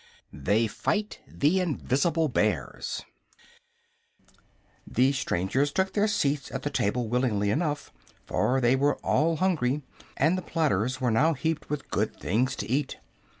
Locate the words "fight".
0.65-1.19